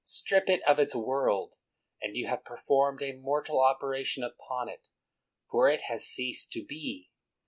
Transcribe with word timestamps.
Strip 0.03 0.49
it 0.49 0.63
of 0.63 0.79
its 0.79 0.95
world, 0.95 1.57
and 2.01 2.17
you 2.17 2.25
have 2.25 2.43
per 2.43 2.57
formed 2.57 3.03
a 3.03 3.11
mortal 3.15 3.59
operation 3.61 4.23
upon 4.23 4.67
it, 4.67 4.87
for 5.47 5.69
it 5.69 5.81
has 5.89 6.07
ceased 6.07 6.51
to 6.53 6.65
be. 6.65 7.11